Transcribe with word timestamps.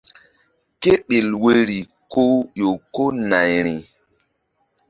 Kéɓel 0.81 1.29
woyri 1.41 1.79
ku 2.11 2.23
ƴo 2.57 2.69
ko 2.93 3.03
nayri. 3.29 3.75